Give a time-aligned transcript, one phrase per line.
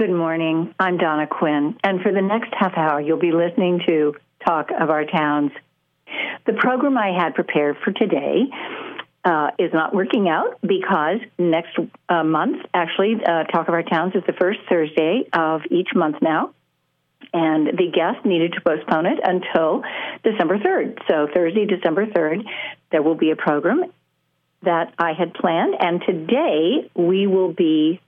[0.00, 0.74] Good morning.
[0.80, 4.88] I'm Donna Quinn, and for the next half hour, you'll be listening to Talk of
[4.88, 5.50] Our Towns.
[6.46, 8.44] The program I had prepared for today
[9.26, 11.78] uh, is not working out because next
[12.08, 16.16] uh, month, actually, uh, Talk of Our Towns is the first Thursday of each month
[16.22, 16.54] now.
[17.34, 19.82] And the guest needed to postpone it until
[20.24, 20.98] December 3rd.
[21.10, 22.46] So, Thursday, December 3rd,
[22.90, 23.84] there will be a program
[24.62, 25.74] that I had planned.
[25.78, 28.00] And today we will be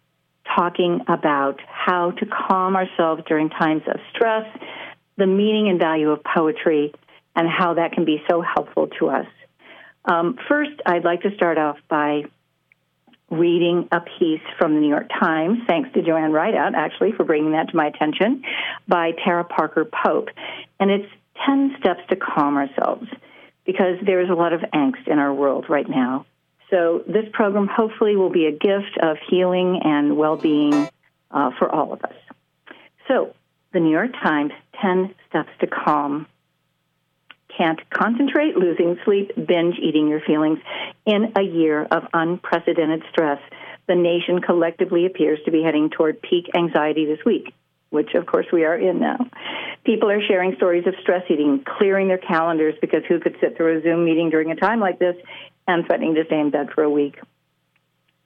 [0.55, 4.47] talking about how to calm ourselves during times of stress,
[5.17, 6.93] the meaning and value of poetry,
[7.35, 9.27] and how that can be so helpful to us.
[10.05, 12.25] Um, first, I'd like to start off by
[13.31, 17.53] reading a piece from the New York Times, thanks to Joanne Rideout, actually, for bringing
[17.53, 18.43] that to my attention,
[18.87, 20.29] by Tara Parker Pope.
[20.79, 21.09] And it's
[21.47, 23.09] 10 steps to calm ourselves
[23.65, 26.27] because there is a lot of angst in our world right now.
[26.73, 30.89] So, this program hopefully will be a gift of healing and well being
[31.31, 32.15] uh, for all of us.
[33.09, 33.35] So,
[33.75, 36.27] the New York Times 10 Steps to Calm
[37.57, 40.61] can't concentrate, losing sleep, binge eating your feelings.
[41.05, 43.39] In a year of unprecedented stress,
[43.87, 47.53] the nation collectively appears to be heading toward peak anxiety this week,
[47.91, 49.19] which of course we are in now.
[49.85, 53.79] People are sharing stories of stress eating, clearing their calendars because who could sit through
[53.79, 55.17] a Zoom meeting during a time like this
[55.67, 57.19] and threatening to stay in bed for a week.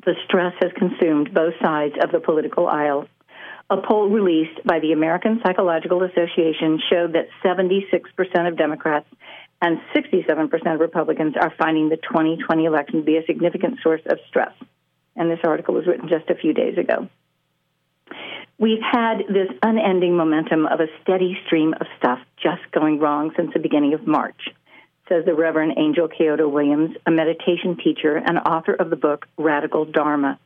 [0.05, 3.09] The stress has consumed both sides of the political aisle.
[3.69, 9.09] A poll released by the American Psychological Association showed that 76% of Democrats
[9.61, 14.19] and 67% of Republicans are finding the 2020 election to be a significant source of
[14.29, 14.53] stress.
[15.17, 17.09] And this article was written just a few days ago.
[18.59, 23.53] We've had this unending momentum of a steady stream of stuff just going wrong since
[23.53, 24.49] the beginning of March,
[25.09, 29.85] says the Reverend Angel Kyodo Williams, a meditation teacher and author of the book Radical
[29.85, 30.39] Dharma.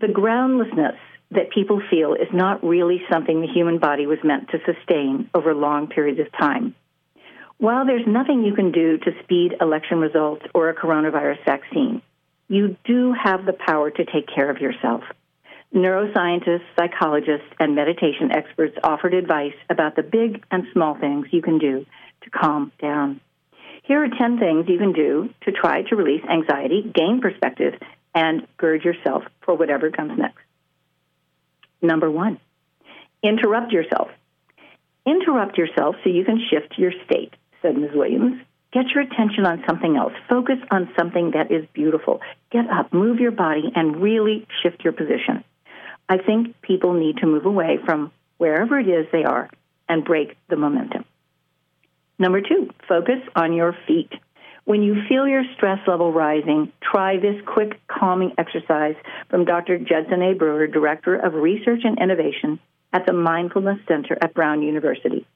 [0.00, 0.96] The groundlessness
[1.30, 5.54] that people feel is not really something the human body was meant to sustain over
[5.54, 6.74] long periods of time.
[7.58, 12.02] While there's nothing you can do to speed election results or a coronavirus vaccine,
[12.48, 15.02] you do have the power to take care of yourself.
[15.74, 21.58] Neuroscientists, psychologists, and meditation experts offered advice about the big and small things you can
[21.58, 21.86] do
[22.22, 23.20] to calm down.
[23.82, 27.74] Here are 10 things you can do to try to release anxiety, gain perspective,
[28.14, 30.38] and gird yourself for whatever comes next.
[31.80, 32.38] Number one,
[33.22, 34.08] interrupt yourself.
[35.04, 37.90] Interrupt yourself so you can shift your state, said Ms.
[37.94, 38.40] Williams.
[38.72, 40.12] Get your attention on something else.
[40.28, 42.20] Focus on something that is beautiful.
[42.50, 45.44] Get up, move your body, and really shift your position.
[46.08, 49.50] I think people need to move away from wherever it is they are
[49.88, 51.04] and break the momentum.
[52.22, 54.12] Number two, focus on your feet.
[54.64, 58.94] When you feel your stress level rising, try this quick calming exercise
[59.28, 59.76] from Dr.
[59.76, 60.32] Judson A.
[60.32, 62.60] Brewer, Director of Research and Innovation
[62.92, 65.26] at the Mindfulness Center at Brown University.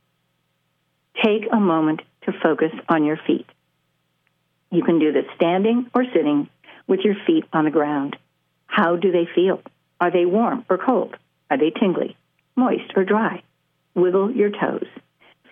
[1.24, 3.46] Take a moment to focus on your feet.
[4.70, 6.48] You can do this standing or sitting
[6.86, 8.16] with your feet on the ground.
[8.66, 9.60] How do they feel?
[10.00, 11.16] Are they warm or cold?
[11.50, 12.16] Are they tingly,
[12.54, 13.42] moist or dry?
[13.96, 14.86] Wiggle your toes.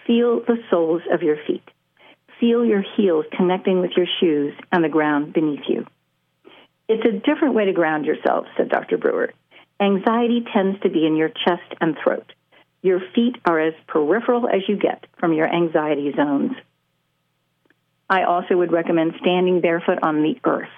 [0.07, 1.65] Feel the soles of your feet.
[2.41, 5.87] Feel your heels connecting with your shoes and the ground beneath you.
[6.89, 8.99] It's a different way to ground yourself, said Dr.
[8.99, 9.33] Brewer.
[9.81, 12.33] Anxiety tends to be in your chest and throat.
[12.83, 16.53] Your feet are as peripheral as you get from your anxiety zones.
[18.11, 20.69] I also would recommend standing barefoot on the earth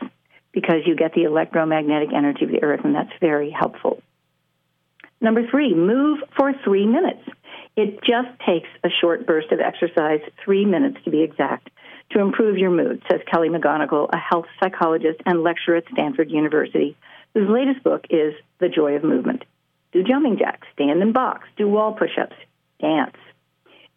[0.53, 4.00] because you get the electromagnetic energy of the earth, and that's very helpful.
[5.20, 7.22] Number three, move for three minutes.
[7.76, 11.69] It just takes a short burst of exercise, three minutes to be exact,
[12.10, 16.97] to improve your mood, says Kelly McGonigal, a health psychologist and lecturer at Stanford University,
[17.34, 19.44] whose latest book is The Joy of Movement.
[19.92, 22.37] Do jumping jacks, stand and box, do wall push ups,
[22.81, 23.16] dance.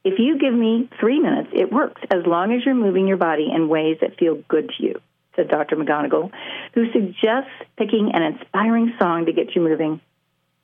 [0.04, 3.50] If you give me three minutes, it works as long as you're moving your body
[3.54, 5.02] in ways that feel good to you,
[5.36, 5.78] said Dr.
[5.78, 6.32] McGonigal,
[6.74, 10.02] who suggests picking an inspiring song to get you moving.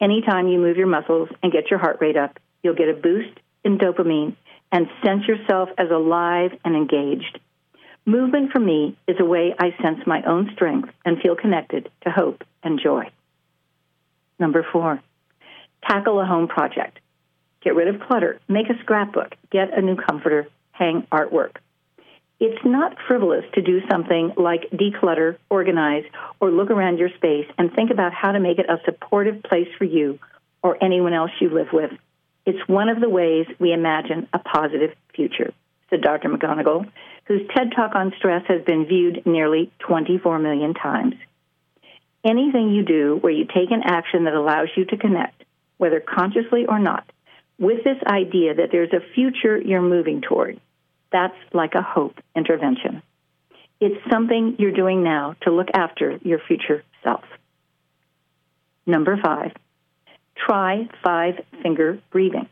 [0.01, 3.39] Anytime you move your muscles and get your heart rate up, You'll get a boost
[3.63, 4.35] in dopamine
[4.71, 7.37] and sense yourself as alive and engaged.
[8.07, 12.09] Movement for me is a way I sense my own strength and feel connected to
[12.09, 13.11] hope and joy.
[14.39, 14.99] Number four,
[15.87, 16.97] tackle a home project.
[17.61, 21.57] Get rid of clutter, make a scrapbook, get a new comforter, hang artwork.
[22.39, 26.05] It's not frivolous to do something like declutter, organize,
[26.39, 29.69] or look around your space and think about how to make it a supportive place
[29.77, 30.17] for you
[30.63, 31.91] or anyone else you live with.
[32.45, 35.51] It's one of the ways we imagine a positive future,
[35.89, 36.29] said Dr.
[36.29, 36.89] McGonigal,
[37.25, 41.15] whose TED Talk on stress has been viewed nearly 24 million times.
[42.23, 45.43] Anything you do where you take an action that allows you to connect,
[45.77, 47.09] whether consciously or not,
[47.59, 50.59] with this idea that there's a future you're moving toward.
[51.11, 53.01] That's like a hope intervention.
[53.79, 57.23] It's something you're doing now to look after your future self.
[58.85, 59.51] Number five,
[60.35, 62.47] try five finger breathing.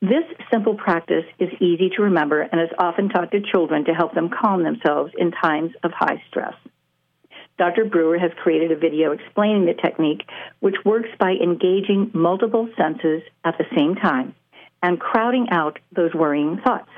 [0.00, 4.14] This simple practice is easy to remember and is often taught to children to help
[4.14, 6.54] them calm themselves in times of high stress.
[7.58, 7.86] Dr.
[7.86, 10.22] Brewer has created a video explaining the technique,
[10.60, 14.36] which works by engaging multiple senses at the same time
[14.80, 16.90] and crowding out those worrying thoughts.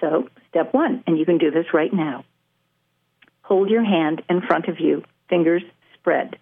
[0.00, 2.24] So, step one, and you can do this right now.
[3.42, 5.62] Hold your hand in front of you, fingers
[5.98, 6.38] spread.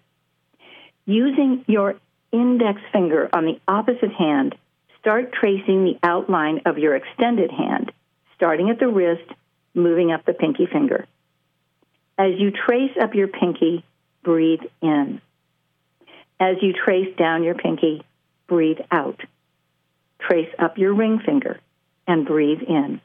[1.05, 1.95] Using your
[2.33, 4.55] index finger on the opposite hand,
[4.99, 7.91] start tracing the outline of your extended hand,
[8.35, 9.29] starting at the wrist,
[9.73, 11.05] moving up the pinky finger.
[12.17, 13.85] As you trace up your pinky,
[14.23, 15.21] breathe in.
[16.39, 18.03] As you trace down your pinky,
[18.47, 19.19] breathe out.
[20.19, 21.59] Trace up your ring finger
[22.07, 23.01] and breathe in.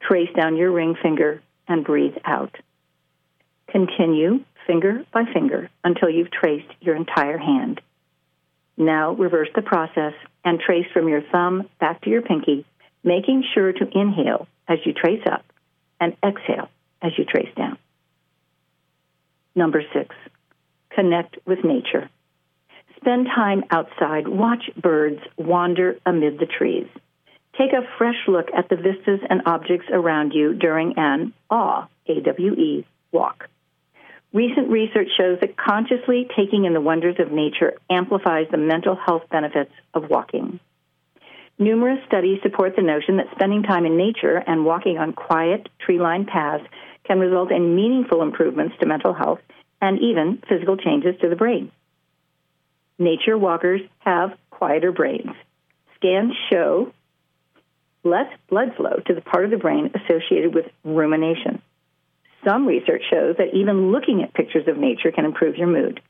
[0.00, 2.54] Trace down your ring finger and breathe out.
[3.68, 7.80] Continue finger by finger until you've traced your entire hand.
[8.76, 12.66] Now reverse the process and trace from your thumb back to your pinky,
[13.02, 15.44] making sure to inhale as you trace up
[16.00, 16.68] and exhale
[17.00, 17.78] as you trace down.
[19.54, 20.14] Number six,
[20.90, 22.10] connect with nature.
[22.96, 24.26] Spend time outside.
[24.26, 26.88] Watch birds wander amid the trees.
[27.58, 32.84] Take a fresh look at the vistas and objects around you during an AWE, A-W-E,
[33.12, 33.48] walk.
[34.34, 39.22] Recent research shows that consciously taking in the wonders of nature amplifies the mental health
[39.30, 40.58] benefits of walking.
[41.56, 46.00] Numerous studies support the notion that spending time in nature and walking on quiet, tree
[46.00, 46.64] lined paths
[47.04, 49.38] can result in meaningful improvements to mental health
[49.80, 51.70] and even physical changes to the brain.
[52.98, 55.36] Nature walkers have quieter brains.
[55.94, 56.92] Scans show
[58.02, 61.62] less blood flow to the part of the brain associated with rumination.
[62.44, 66.00] Some research shows that even looking at pictures of nature can improve your mood.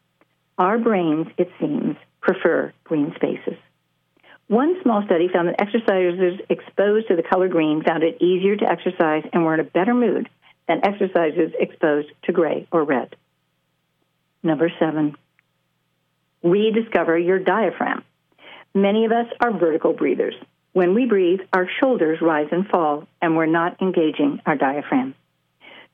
[0.59, 3.59] Our brains, it seems, prefer green spaces.
[4.49, 8.71] One small study found that exercisers exposed to the color green found it easier to
[8.71, 10.29] exercise and were in a better mood
[10.69, 13.17] than exercisers exposed to gray or red.
[14.43, 15.17] Number seven,
[16.43, 18.05] rediscover your diaphragm.
[18.75, 20.35] Many of us are vertical breathers.
[20.73, 25.15] When we breathe, our shoulders rise and fall, and we're not engaging our diaphragm.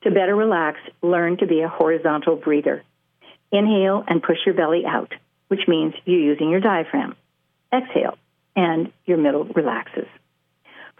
[0.03, 2.83] To better relax, learn to be a horizontal breather.
[3.51, 5.13] Inhale and push your belly out,
[5.47, 7.15] which means you're using your diaphragm.
[7.73, 8.17] Exhale,
[8.55, 10.07] and your middle relaxes.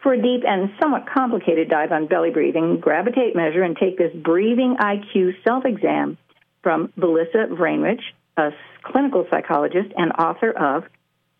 [0.03, 3.77] For a deep and somewhat complicated dive on belly breathing, grab a tape measure and
[3.77, 6.17] take this breathing IQ self exam
[6.63, 8.01] from Belisa Vranich,
[8.37, 8.49] a
[8.83, 10.83] clinical psychologist and author of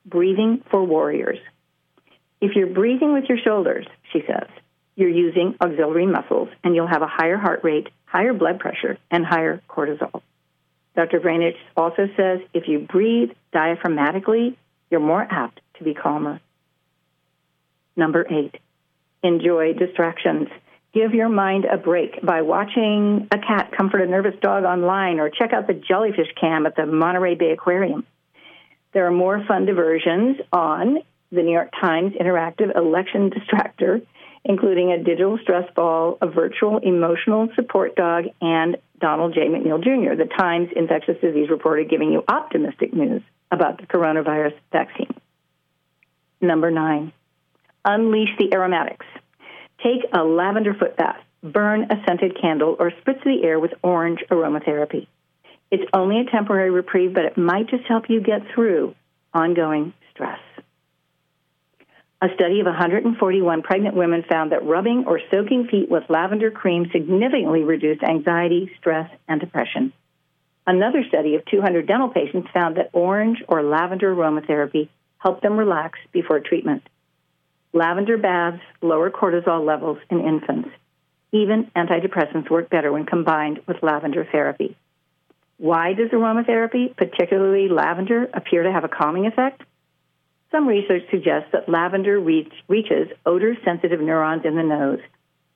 [0.06, 1.40] Breathing for Warriors.
[2.40, 4.50] If you're breathing with your shoulders, she says,
[5.02, 9.26] you're using auxiliary muscles and you'll have a higher heart rate, higher blood pressure, and
[9.26, 10.22] higher cortisol.
[10.96, 11.20] Dr.
[11.20, 14.56] Vranich also says if you breathe diaphragmatically,
[14.90, 16.40] you're more apt to be calmer.
[17.96, 18.56] Number eight,
[19.24, 20.50] enjoy distractions.
[20.94, 25.30] Give your mind a break by watching a cat comfort a nervous dog online or
[25.30, 28.06] check out the jellyfish cam at the Monterey Bay Aquarium.
[28.94, 30.98] There are more fun diversions on
[31.32, 34.06] the New York Times Interactive Election Distractor,
[34.44, 39.42] including a digital stress ball, a virtual emotional support dog, and Donald J.
[39.42, 43.22] McNeil Jr., the Times infectious disease reporter giving you optimistic news
[43.52, 45.14] about the coronavirus vaccine.
[46.40, 47.14] Number nine,
[47.86, 49.06] unleash the aromatics.
[49.84, 54.20] Take a lavender foot bath, burn a scented candle, or spritz the air with orange
[54.30, 55.08] aromatherapy.
[55.72, 58.96] It's only a temporary reprieve, but it might just help you get through
[59.34, 60.40] ongoing stress.
[62.24, 66.88] A study of 141 pregnant women found that rubbing or soaking feet with lavender cream
[66.92, 69.92] significantly reduced anxiety, stress, and depression.
[70.68, 75.98] Another study of 200 dental patients found that orange or lavender aromatherapy helped them relax
[76.12, 76.84] before treatment.
[77.74, 80.70] Lavender baths lower cortisol levels in infants.
[81.32, 84.78] Even antidepressants work better when combined with lavender therapy.
[85.58, 89.64] Why does aromatherapy, particularly lavender, appear to have a calming effect?
[90.52, 95.00] Some research suggests that lavender reach, reaches odor sensitive neurons in the nose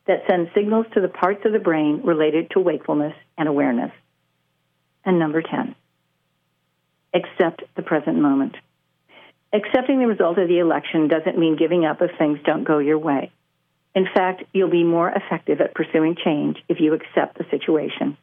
[0.08, 3.92] that send signals to the parts of the brain related to wakefulness and awareness.
[5.04, 5.76] And number 10,
[7.14, 8.56] accept the present moment.
[9.54, 12.98] Accepting the result of the election doesn't mean giving up if things don't go your
[12.98, 13.32] way.
[13.94, 18.18] In fact, you'll be more effective at pursuing change if you accept the situation.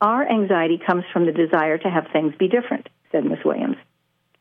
[0.00, 3.38] Our anxiety comes from the desire to have things be different, said Ms.
[3.44, 3.76] Williams.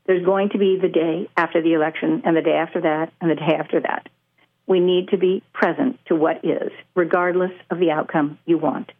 [0.05, 3.29] There's going to be the day after the election, and the day after that, and
[3.29, 4.09] the day after that.
[4.67, 8.91] We need to be present to what is, regardless of the outcome you want.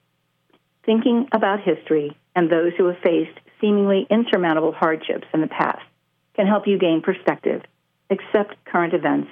[0.85, 5.81] Thinking about history and those who have faced seemingly insurmountable hardships in the past
[6.35, 7.61] can help you gain perspective,
[8.09, 9.29] accept current events,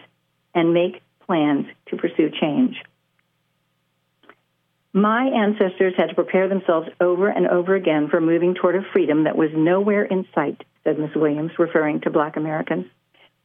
[0.53, 2.81] and make plans to pursue change.
[4.93, 9.25] My ancestors had to prepare themselves over and over again for moving toward a freedom
[9.25, 12.87] that was nowhere in sight, said Miss Williams, referring to black Americans.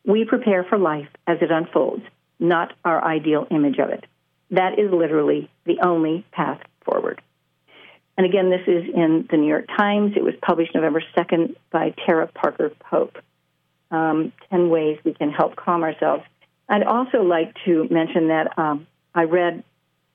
[0.07, 2.03] We prepare for life as it unfolds,
[2.39, 4.05] not our ideal image of it.
[4.51, 7.21] That is literally the only path forward.
[8.17, 10.13] And again, this is in the New York Times.
[10.17, 13.19] It was published November 2nd by Tara Parker Pope.
[13.91, 16.25] Um, 10 ways we can help calm ourselves.
[16.69, 19.63] I'd also like to mention that um, I read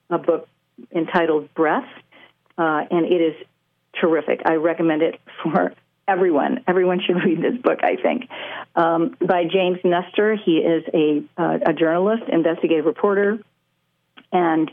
[0.08, 0.48] a book
[0.94, 1.88] entitled Breath,
[2.58, 3.34] uh, and it is
[4.00, 4.42] terrific.
[4.44, 5.72] I recommend it for
[6.06, 6.64] everyone.
[6.66, 8.28] Everyone should read this book, I think.
[8.74, 10.36] Um, by James Nestor.
[10.36, 13.38] He is a, uh, a journalist, investigative reporter,
[14.32, 14.70] and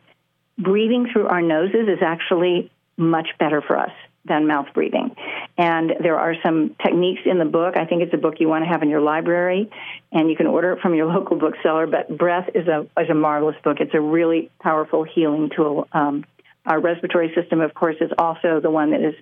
[0.57, 3.91] breathing through our noses is actually much better for us
[4.27, 5.15] than mouth breathing.
[5.57, 7.75] And there are some techniques in the book.
[7.77, 9.69] I think it's a book you want to have in your library,
[10.11, 11.87] and you can order it from your local bookseller.
[11.87, 13.77] But Breath is a is a marvelous book.
[13.79, 15.87] It's a really powerful healing tool.
[15.91, 16.25] Um,
[16.65, 19.15] our respiratory system, of course, is also the one that is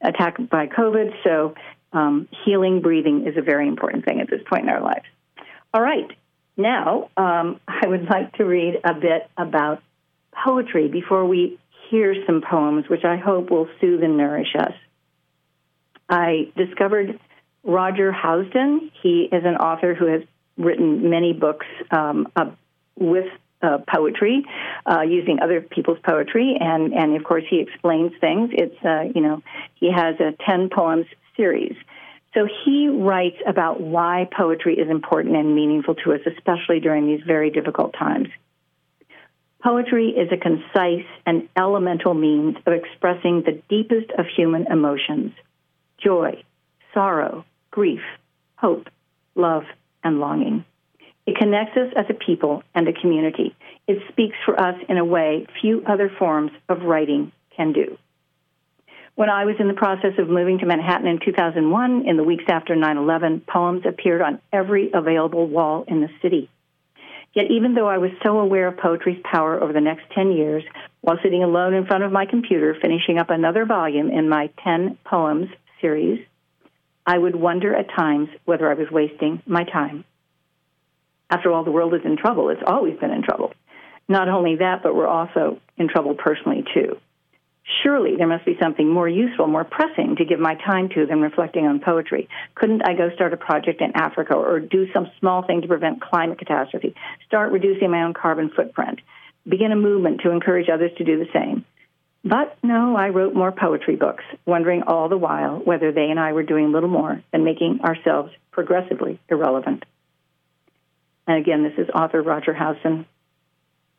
[0.00, 1.12] attacked by COVID.
[1.22, 1.54] So
[1.92, 5.04] um, healing breathing is a very important thing at this point in our lives.
[5.74, 6.10] All right.
[6.56, 9.82] Now, um, I would like to read a bit about
[10.32, 11.58] poetry before we
[11.90, 14.72] hear some poems, which I hope will soothe and nourish us.
[16.08, 17.18] I discovered
[17.62, 18.90] Roger Housden.
[19.02, 20.22] He is an author who has
[20.56, 22.50] written many books um, uh,
[22.96, 23.26] with
[23.62, 24.44] uh, poetry,
[24.86, 28.50] uh, using other people's poetry, and and of course he explains things.
[28.52, 29.42] It's uh, you know
[29.74, 31.06] he has a ten poems
[31.36, 31.76] series.
[32.32, 37.22] So he writes about why poetry is important and meaningful to us, especially during these
[37.26, 38.28] very difficult times.
[39.62, 45.32] Poetry is a concise and elemental means of expressing the deepest of human emotions
[46.02, 46.42] joy,
[46.94, 48.00] sorrow, grief,
[48.56, 48.88] hope,
[49.34, 49.64] love,
[50.02, 50.64] and longing.
[51.26, 53.54] It connects us as a people and a community.
[53.86, 57.98] It speaks for us in a way few other forms of writing can do.
[59.14, 62.44] When I was in the process of moving to Manhattan in 2001, in the weeks
[62.48, 66.48] after 9 11, poems appeared on every available wall in the city.
[67.32, 70.64] Yet, even though I was so aware of poetry's power over the next 10 years,
[71.00, 74.98] while sitting alone in front of my computer finishing up another volume in my 10
[75.04, 75.48] poems
[75.80, 76.24] series,
[77.06, 80.04] I would wonder at times whether I was wasting my time.
[81.30, 82.50] After all, the world is in trouble.
[82.50, 83.52] It's always been in trouble.
[84.08, 86.98] Not only that, but we're also in trouble personally, too.
[87.82, 91.20] Surely there must be something more useful, more pressing to give my time to than
[91.20, 92.28] reflecting on poetry.
[92.54, 96.00] Couldn't I go start a project in Africa or do some small thing to prevent
[96.00, 96.94] climate catastrophe?
[97.26, 99.00] Start reducing my own carbon footprint?
[99.48, 101.64] Begin a movement to encourage others to do the same?
[102.24, 106.32] But no, I wrote more poetry books, wondering all the while whether they and I
[106.32, 109.84] were doing little more than making ourselves progressively irrelevant.
[111.26, 113.06] And again, this is author Roger Housden.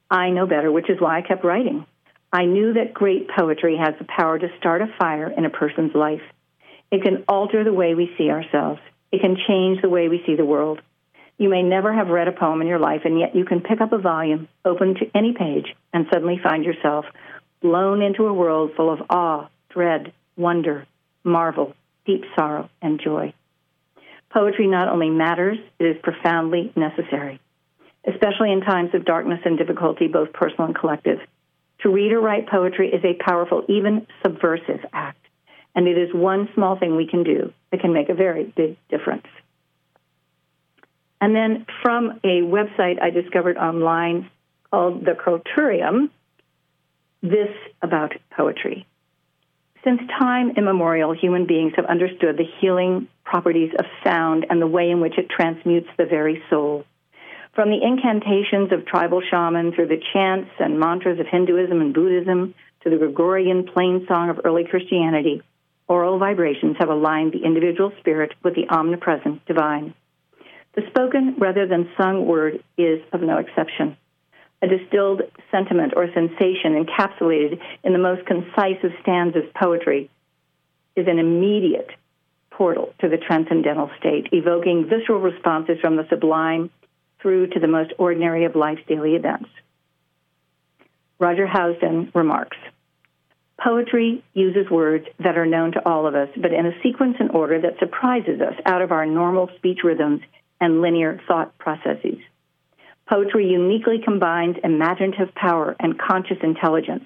[0.09, 1.85] I know better, which is why I kept writing.
[2.33, 5.93] I knew that great poetry has the power to start a fire in a person's
[5.93, 6.21] life.
[6.89, 8.79] It can alter the way we see ourselves.
[9.11, 10.81] It can change the way we see the world.
[11.38, 13.81] You may never have read a poem in your life, and yet you can pick
[13.81, 17.05] up a volume, open to any page, and suddenly find yourself
[17.61, 20.88] blown into a world full of awe, dread, wonder,
[21.23, 21.73] marvel,
[22.05, 23.33] deep sorrow, and joy.
[24.29, 27.41] Poetry not only matters, it is profoundly necessary,
[28.07, 31.19] especially in times of darkness and difficulty, both personal and collective.
[31.83, 35.25] To read or write poetry is a powerful, even subversive act,
[35.73, 38.77] and it is one small thing we can do that can make a very big
[38.89, 39.25] difference.
[41.19, 44.29] And then from a website I discovered online
[44.69, 46.09] called The Culturium,
[47.21, 47.50] this
[47.81, 48.88] about poetry.
[49.83, 54.89] Since time immemorial, human beings have understood the healing properties of sound and the way
[54.89, 56.85] in which it transmutes the very soul.
[57.53, 62.55] From the incantations of tribal shamans through the chants and mantras of Hinduism and Buddhism
[62.84, 65.41] to the Gregorian plain song of early Christianity,
[65.89, 69.93] oral vibrations have aligned the individual spirit with the omnipresent divine.
[70.75, 73.98] The spoken rather than sung word is of no exception.
[74.62, 80.10] A distilled sentiment or sensation encapsulated in the most concise of stanzas poetry
[80.96, 81.89] is an immediate
[82.50, 86.70] portal to the transcendental state, evoking visceral responses from the sublime
[87.21, 89.49] through to the most ordinary of life's daily events.
[91.19, 92.57] Roger Housden remarks
[93.63, 97.29] Poetry uses words that are known to all of us, but in a sequence and
[97.31, 100.21] order that surprises us out of our normal speech rhythms
[100.59, 102.17] and linear thought processes.
[103.07, 107.03] Poetry uniquely combines imaginative power and conscious intelligence,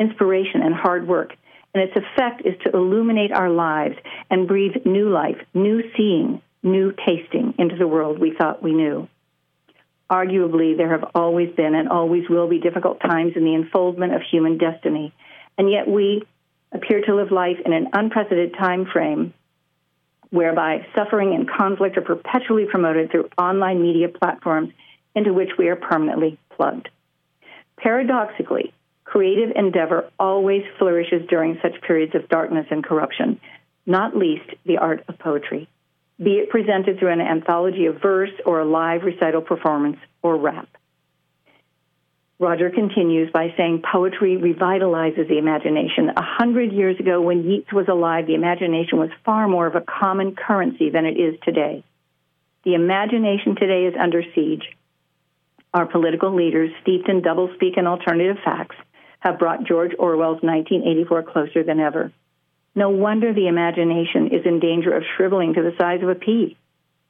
[0.00, 1.34] inspiration and hard work,
[1.74, 3.96] and its effect is to illuminate our lives
[4.30, 9.08] and breathe new life, new seeing, new tasting into the world we thought we knew.
[10.10, 14.22] Arguably, there have always been and always will be difficult times in the unfoldment of
[14.30, 15.14] human destiny,
[15.56, 16.22] and yet we
[16.72, 19.32] appear to live life in an unprecedented time frame
[20.30, 24.70] whereby suffering and conflict are perpetually promoted through online media platforms
[25.14, 26.88] into which we are permanently plugged.
[27.76, 33.40] Paradoxically, creative endeavor always flourishes during such periods of darkness and corruption,
[33.86, 35.68] not least the art of poetry,
[36.22, 40.68] be it presented through an anthology of verse or a live recital performance or rap.
[42.38, 46.10] Roger continues by saying poetry revitalizes the imagination.
[46.16, 49.80] A hundred years ago, when Yeats was alive, the imagination was far more of a
[49.80, 51.84] common currency than it is today.
[52.64, 54.64] The imagination today is under siege.
[55.72, 58.76] Our political leaders, steeped in doublespeak and alternative facts,
[59.20, 62.12] have brought George Orwell's 1984 closer than ever.
[62.74, 66.56] No wonder the imagination is in danger of shriveling to the size of a pea.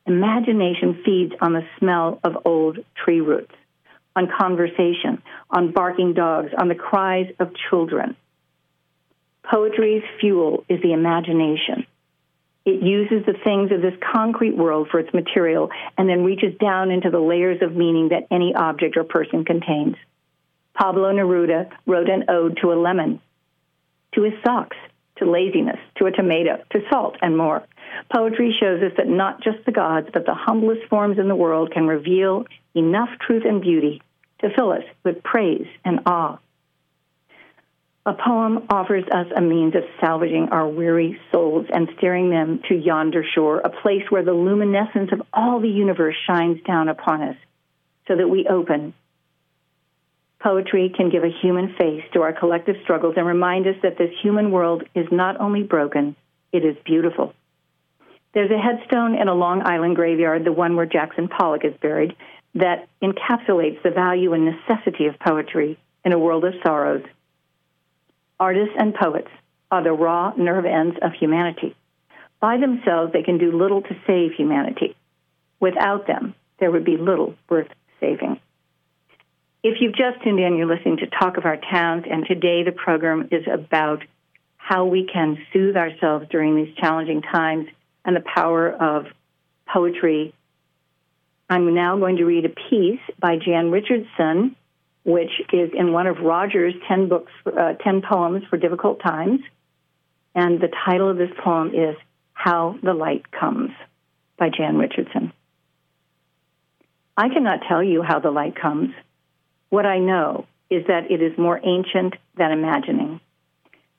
[0.06, 3.54] Imagination feeds on the smell of old tree roots,
[4.14, 8.14] on conversation, on barking dogs, on the cries of children.
[9.50, 11.87] Poetry's fuel is the imagination.
[12.66, 16.90] It uses the things of this concrete world for its material and then reaches down
[16.90, 19.97] into the layers of meaning that any object or person contains.
[20.75, 23.21] Pablo Neruda wrote an ode to a lemon,
[24.14, 24.76] to his socks,
[25.25, 27.64] to laziness, to a tomato, to salt, and more.
[28.14, 31.73] Poetry shows us that not just the gods, but the humblest forms in the world
[31.73, 34.02] can reveal enough truth and beauty
[34.40, 36.38] to fill us with praise and awe.
[38.07, 42.75] A poem offers us a means of salvaging our weary souls and steering them to
[42.75, 47.37] yonder shore, a place where the luminescence of all the universe shines down upon us,
[48.06, 48.93] so that we open
[50.45, 54.11] Poetry can give a human face to our collective struggles and remind us that this
[54.23, 56.15] human world is not only broken,
[56.52, 57.33] it is beautiful.
[58.35, 62.15] There's a headstone in a Long Island graveyard, the one where Jackson Pollock is buried,
[62.57, 67.04] that encapsulates the value and necessity of poetry in a world of sorrows.
[68.39, 69.30] Artists and poets
[69.71, 71.75] are the raw nerve ends of humanity.
[72.41, 74.95] By themselves, they can do little to save humanity.
[75.59, 78.41] Without them, there would be little worth saving.
[79.64, 82.72] If you've just tuned in, you're listening to Talk of Our Towns, and today the
[82.72, 84.02] program is about
[84.58, 87.68] how we can soothe ourselves during these challenging times
[88.04, 89.06] and the power of
[89.66, 90.34] poetry.
[91.48, 94.54] I'm now going to read a piece by Jan Richardson,
[95.02, 99.40] which is in one of Roger's 10 books, uh, 10 poems for difficult times.
[100.34, 101.96] And the title of this poem is
[102.34, 103.70] How the Light Comes
[104.38, 105.32] by Jan Richardson.
[107.16, 108.90] I cannot tell you how the light comes.
[109.75, 113.21] What I know is that it is more ancient than imagining,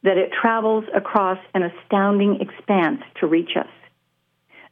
[0.04, 3.68] that it travels across an astounding expanse to reach us,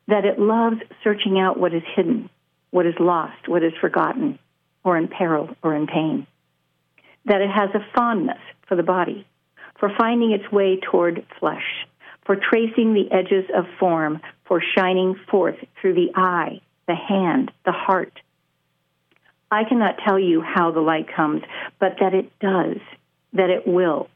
[0.08, 2.30] that it loves searching out what is hidden,
[2.72, 4.40] what is lost, what is forgotten,
[4.86, 6.26] or in peril or in pain,
[7.26, 9.28] that it has a fondness for the body,
[9.78, 11.86] for finding its way toward flesh,
[12.26, 17.74] for tracing the edges of form, for shining forth through the eye, the hand, the
[17.74, 18.22] heart,
[19.54, 21.44] I cannot tell you how the light comes,
[21.80, 22.78] but that it does,
[23.34, 24.10] that it will,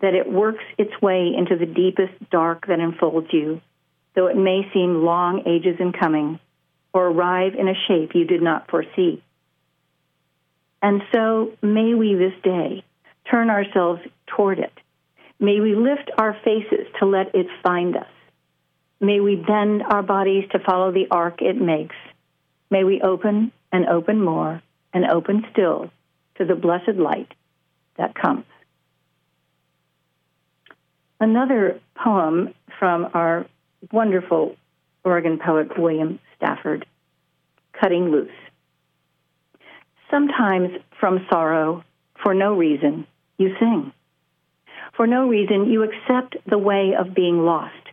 [0.00, 3.60] that it works its way into the deepest dark that enfolds you,
[4.14, 6.38] though it may seem long ages in coming,
[6.94, 9.20] or arrive in a shape you did not foresee.
[10.80, 12.84] And so may we this day
[13.28, 14.72] turn ourselves toward it.
[15.40, 18.06] May we lift our faces to let it find us.
[19.00, 21.96] May we bend our bodies to follow the arc it makes.
[22.70, 24.62] May we open and open more
[24.98, 25.90] and open still
[26.36, 27.32] to the blessed light
[27.98, 28.44] that comes.
[31.20, 33.46] Another poem from our
[33.92, 34.56] wonderful
[35.04, 36.84] Oregon poet William Stafford,
[37.80, 38.30] Cutting Loose.
[40.10, 41.84] Sometimes from sorrow,
[42.20, 43.06] for no reason,
[43.36, 43.92] you sing.
[44.96, 47.84] For no reason, you accept the way of being lost,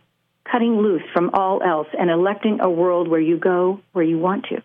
[0.50, 4.46] cutting loose from all else and electing a world where you go where you want
[4.46, 4.60] to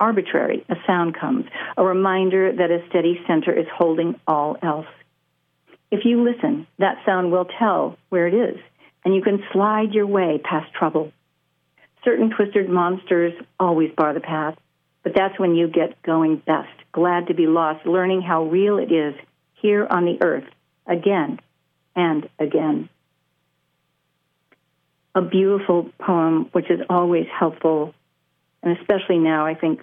[0.00, 4.86] arbitrary, a sound comes, a reminder that a steady center is holding all else.
[5.90, 8.60] If you listen, that sound will tell where it is,
[9.04, 11.12] and you can slide your way past trouble.
[12.04, 14.56] Certain twisted monsters always bar the path,
[15.02, 18.92] but that's when you get going best, glad to be lost, learning how real it
[18.92, 19.14] is
[19.54, 20.44] here on the earth,
[20.86, 21.40] again,
[21.96, 22.88] and again.
[25.14, 27.94] A beautiful poem, which is always helpful,
[28.62, 29.80] and especially now, I think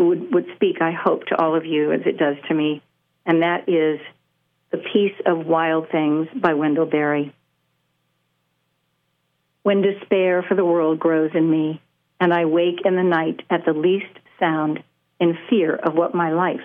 [0.00, 2.82] would, would speak, I hope, to all of you as it does to me,
[3.26, 4.00] and that is
[4.70, 7.34] The Peace of Wild Things by Wendell Berry.
[9.62, 11.82] When despair for the world grows in me,
[12.18, 14.82] and I wake in the night at the least sound
[15.18, 16.60] in fear of what my life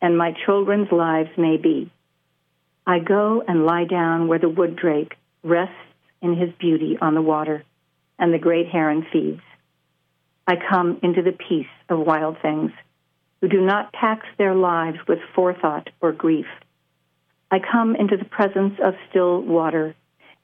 [0.00, 1.90] and my children's lives may be,
[2.84, 5.14] I go and lie down where the wood drake
[5.44, 5.74] rests
[6.20, 7.64] in his beauty on the water
[8.18, 9.42] and the great heron feeds.
[10.52, 12.72] I come into the peace of wild things
[13.40, 16.44] who do not tax their lives with forethought or grief.
[17.50, 19.94] I come into the presence of still water,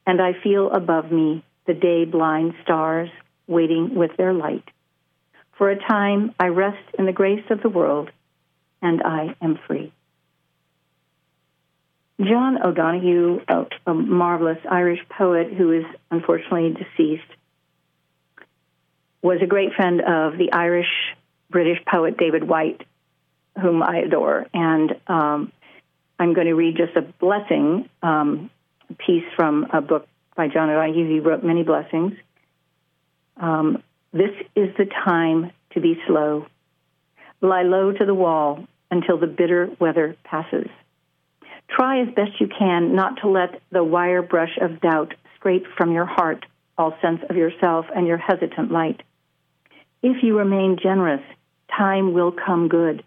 [0.07, 3.11] and I feel above me the day blind stars
[3.45, 4.63] waiting with their light.
[5.59, 8.09] For a time, I rest in the grace of the world,
[8.81, 9.93] and I am free.
[12.19, 17.29] John O'Donohue, a, a marvelous Irish poet who is unfortunately deceased,
[19.21, 20.87] was a great friend of the Irish
[21.49, 22.81] British poet David Whyte,
[23.61, 24.47] whom I adore.
[24.53, 25.51] And um,
[26.17, 28.49] I'm going to read just a blessing um,
[28.97, 31.09] piece from a book by John O'Donohue.
[31.09, 32.13] He wrote many blessings.
[33.37, 36.45] Um, this is the time to be slow.
[37.41, 40.67] Lie low to the wall until the bitter weather passes.
[41.69, 45.91] Try as best you can not to let the wire brush of doubt scrape from
[45.91, 46.45] your heart
[46.77, 49.01] all sense of yourself and your hesitant light.
[50.01, 51.21] If you remain generous,
[51.75, 53.03] time will come good,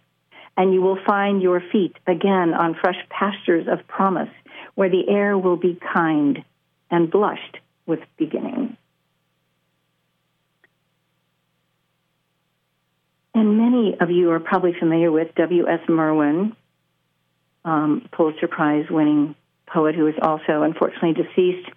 [0.57, 4.31] and you will find your feet again on fresh pastures of promise,
[4.75, 6.45] where the air will be kind
[6.91, 8.77] and blushed with beginning.
[13.35, 15.81] And many of you are probably familiar with W.S.
[15.89, 16.55] Merwin,
[17.65, 19.35] um, Pulitzer Prize winning
[19.67, 21.69] poet who is also unfortunately deceased.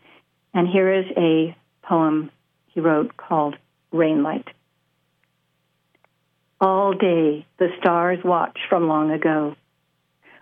[0.53, 2.29] And here is a poem
[2.67, 3.55] he wrote called
[3.93, 4.47] Rainlight.
[6.61, 9.55] All day the stars watch from long ago.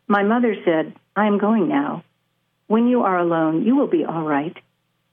[0.08, 2.04] My mother said, I am going now.
[2.68, 4.56] When you are alone, you will be all right.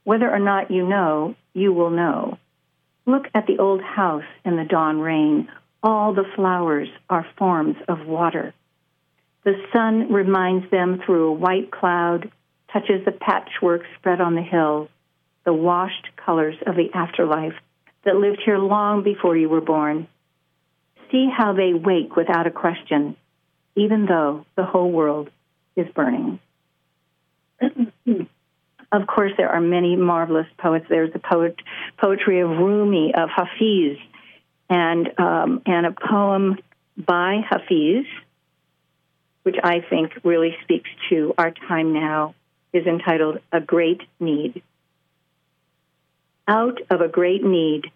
[0.03, 2.37] Whether or not you know, you will know.
[3.07, 5.49] Look at the old house in the dawn rain.
[5.81, 8.53] All the flowers are forms of water.
[9.43, 12.31] The sun reminds them through a white cloud,
[12.71, 14.87] touches the patchwork spread on the hill,
[15.45, 17.55] the washed colors of the afterlife
[18.05, 20.07] that lived here long before you were born
[21.11, 23.15] see how they wake without a question,
[23.75, 25.29] even though the whole world
[25.75, 26.39] is burning.
[28.91, 30.85] of course, there are many marvelous poets.
[30.89, 31.55] There's the poet,
[31.97, 33.97] poetry of Rumi, of Hafiz,
[34.69, 36.57] and, um, and a poem
[36.97, 38.05] by Hafiz,
[39.43, 42.35] which I think really speaks to our time now,
[42.73, 44.61] is entitled A Great Need.
[46.47, 47.91] Out of a great need,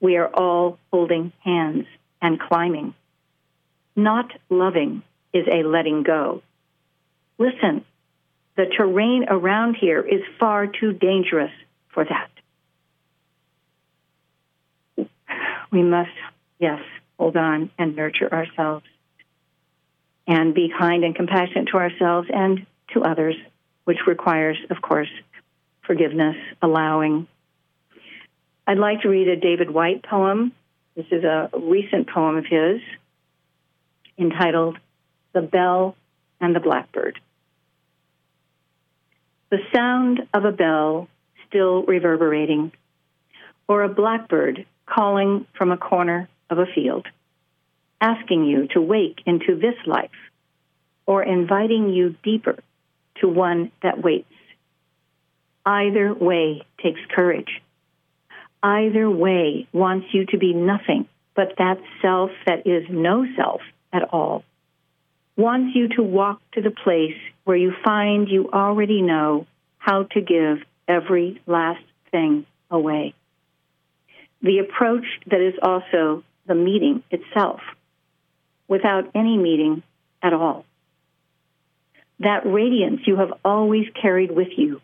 [0.00, 1.86] we are all holding hands
[2.20, 2.94] and climbing.
[3.96, 5.02] Not loving
[5.32, 6.42] is a letting go.
[7.38, 7.84] Listen,
[8.56, 11.52] the terrain around here is far too dangerous
[11.88, 12.30] for that.
[15.70, 16.10] We must,
[16.58, 16.80] yes,
[17.18, 18.84] hold on and nurture ourselves
[20.26, 23.36] and be kind and compassionate to ourselves and to others,
[23.84, 25.08] which requires, of course,
[25.82, 27.26] forgiveness, allowing.
[28.66, 30.52] I'd like to read a David Whyte poem
[30.96, 32.80] this is a recent poem of his
[34.18, 34.78] entitled
[35.32, 35.96] The Bell
[36.40, 37.20] and the Blackbird.
[39.50, 41.08] The sound of a bell
[41.48, 42.72] still reverberating,
[43.66, 47.06] or a blackbird calling from a corner of a field,
[48.00, 50.10] asking you to wake into this life,
[51.06, 52.58] or inviting you deeper
[53.20, 54.26] to one that waits.
[55.66, 57.60] Either way takes courage
[58.62, 63.60] either way wants you to be nothing but that self that is no self
[63.92, 64.44] at all,
[65.36, 69.46] wants you to walk to the place where you find you already know
[69.78, 73.14] how to give every last thing away.
[74.42, 77.60] The approach that is also the meeting itself,
[78.68, 79.82] without any meeting
[80.22, 80.64] at all.
[82.18, 84.80] That radiance you have always carried with you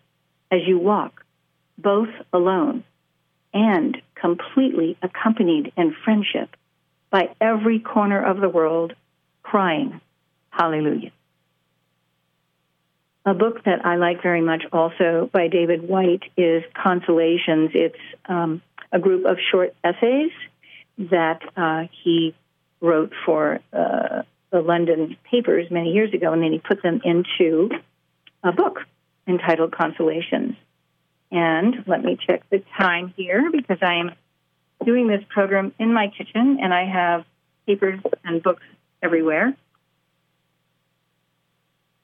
[0.50, 1.24] as you walk,
[1.76, 2.84] both alone
[3.56, 6.54] and completely accompanied in friendship
[7.10, 8.92] by every corner of the world,
[9.42, 10.00] crying,
[10.50, 11.12] Hallelujah.
[13.26, 17.70] A book that I like very much also by David Whyte, is Consolations.
[17.74, 20.30] It's um, a group of short essays
[20.98, 22.34] that uh, he
[22.80, 27.68] wrote for uh, the London papers many years ago, and then he put them into
[28.42, 28.78] a book
[29.26, 30.54] entitled Consolations.
[31.30, 34.12] And let me check the time here because I am
[34.84, 37.24] doing this program in my kitchen and I have
[37.66, 38.62] papers and books
[39.02, 39.54] everywhere.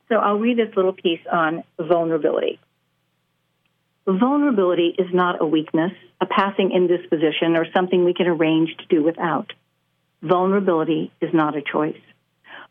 [0.08, 2.58] So I'll read this little piece on vulnerability.
[4.06, 9.02] Vulnerability is not a weakness, a passing indisposition, or something we can arrange to do
[9.02, 9.52] without.
[10.20, 12.00] Vulnerability is not a choice.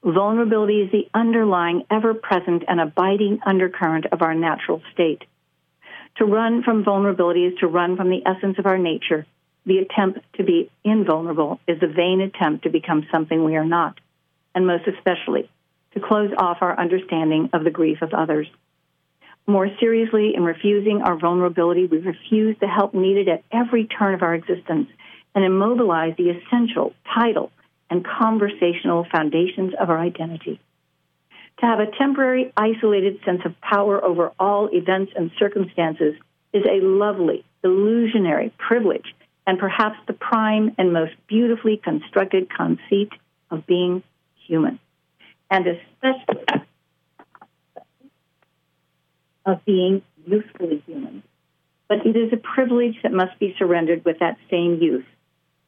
[0.04, 5.24] Vulnerability is the underlying, ever present, and abiding undercurrent of our natural state.
[6.18, 9.26] To run from vulnerability is to run from the essence of our nature.
[9.66, 14.00] The attempt to be invulnerable is a vain attempt to become something we are not,
[14.54, 15.50] and most especially,
[15.94, 18.48] to close off our understanding of the grief of others.
[19.48, 24.22] More seriously, in refusing our vulnerability, we refuse the help needed at every turn of
[24.22, 24.90] our existence
[25.34, 27.52] and immobilize the essential, title,
[27.90, 30.60] and conversational foundations of our identity.
[31.62, 36.16] To have a temporary, isolated sense of power over all events and circumstances
[36.54, 39.14] is a lovely, illusionary privilege
[39.46, 43.12] and perhaps the prime and most beautifully constructed conceit
[43.52, 44.02] of being
[44.48, 44.80] human,
[45.52, 46.66] and especially
[49.46, 51.22] of being usefully human.
[51.88, 55.06] But it is a privilege that must be surrendered with that same youth,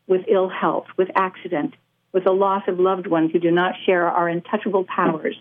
[0.08, 1.76] with ill health, with accident,
[2.14, 5.36] with the loss of loved ones who do not share our untouchable powers,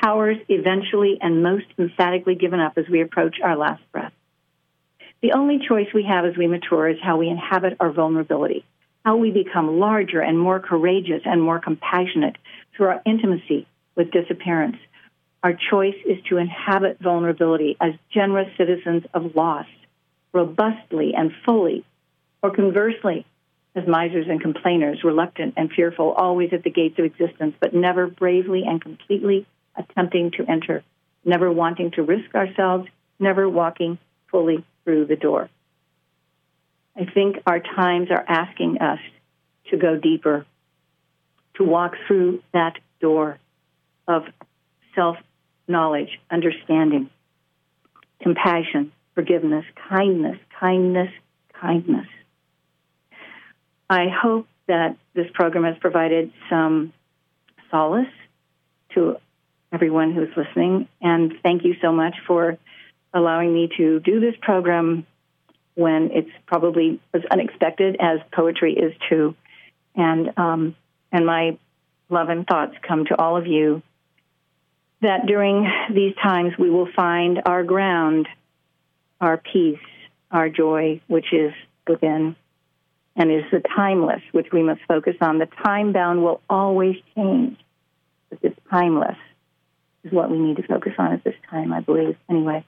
[0.00, 4.12] powers eventually and most emphatically given up as we approach our last breath.
[5.22, 8.64] The only choice we have as we mature is how we inhabit our vulnerability,
[9.04, 12.36] how we become larger and more courageous and more compassionate
[12.76, 14.76] through our intimacy with disappearance,
[15.42, 19.66] our choice is to inhabit vulnerability as generous citizens of loss,
[20.32, 21.84] robustly and fully,
[22.42, 23.24] or conversely,
[23.76, 28.08] as misers and complainers, reluctant and fearful, always at the gates of existence, but never
[28.08, 30.82] bravely and completely attempting to enter,
[31.24, 33.98] never wanting to risk ourselves, never walking
[34.30, 35.48] fully through the door.
[36.96, 39.00] I think our times are asking us
[39.70, 40.46] to go deeper,
[41.56, 43.38] to walk through that door
[44.08, 44.22] of
[44.94, 45.16] self
[45.68, 47.10] knowledge, understanding,
[48.22, 51.10] compassion, forgiveness, kindness, kindness,
[51.60, 52.06] kindness.
[53.90, 56.92] I hope that this program has provided some
[57.70, 58.06] solace
[58.94, 59.16] to
[59.72, 60.88] everyone who's listening.
[61.00, 62.58] And thank you so much for
[63.12, 65.06] allowing me to do this program
[65.74, 69.34] when it's probably as unexpected as poetry is too.
[69.94, 70.76] And um,
[71.12, 71.58] and my
[72.08, 73.82] love and thoughts come to all of you
[75.02, 78.28] that during these times we will find our ground,
[79.20, 79.78] our peace,
[80.30, 81.52] our joy, which is
[81.86, 82.36] within
[83.14, 85.38] and is the timeless, which we must focus on.
[85.38, 87.58] The time bound will always change,
[88.28, 89.16] but it's timeless
[90.06, 92.16] is what we need to focus on at this time, I believe.
[92.30, 92.64] Anyway,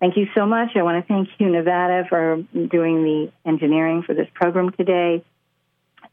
[0.00, 0.70] thank you so much.
[0.74, 5.24] I want to thank you, Nevada, for doing the engineering for this program today.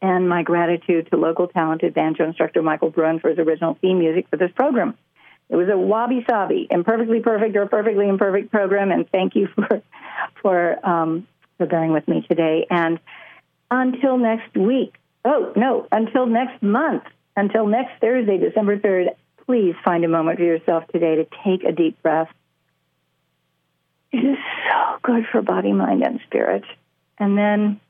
[0.02, 4.26] And my gratitude to local talented banjo instructor Michael Brun for his original theme music
[4.28, 4.96] for this program.
[5.48, 9.82] It was a wabi sabi, imperfectly perfect or perfectly imperfect program, and thank you for
[10.40, 11.26] for um,
[11.58, 12.66] for bearing with me today.
[12.70, 12.98] And
[13.70, 17.04] until next week, oh no, until next month,
[17.36, 19.10] until next Thursday, December third.
[19.46, 22.28] Please find a moment for yourself today to take a deep breath.
[24.12, 24.38] It is
[24.70, 26.64] so good for body, mind, and spirit.
[27.18, 27.80] And then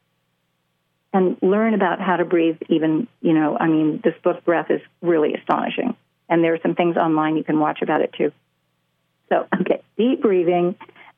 [1.14, 4.80] and learn about how to breathe even, you know, I mean, this book breath is
[5.00, 5.96] really astonishing.
[6.28, 8.32] And there are some things online you can watch about it too.
[9.28, 10.74] So, okay, deep breathing,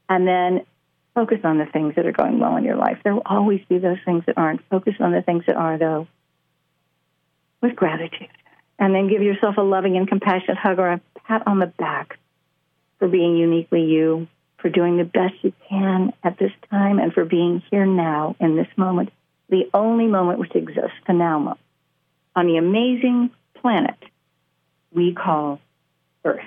[0.08, 0.66] and then
[1.14, 2.98] focus on the things that are going well in your life.
[3.02, 4.60] There will always be those things that aren't.
[4.68, 6.06] Focus on the things that are, though,
[7.62, 8.28] with gratitude.
[8.78, 12.18] And then give yourself a loving and compassionate hug or a pat on the back
[12.98, 17.24] for being uniquely you, for doing the best you can at this time, and for
[17.24, 19.10] being here now in this moment,
[19.48, 21.60] the only moment which exists, the now moment,
[22.34, 23.96] on the amazing planet
[24.92, 25.60] we call
[26.24, 26.44] Earth.